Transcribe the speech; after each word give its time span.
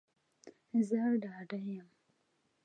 زه 0.87 0.99
ډاډه 1.21 1.57
یم 1.67 1.89